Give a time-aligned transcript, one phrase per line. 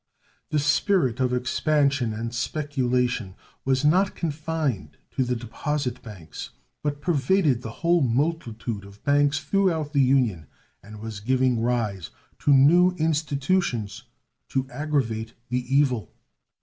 [0.49, 6.49] The spirit of expansion and speculation was not confined to the deposit banks,
[6.83, 10.47] but pervaded the whole multitude of banks throughout the Union
[10.81, 12.09] and was giving rise
[12.39, 14.05] to new institutions
[14.49, 16.11] to aggravate the evil.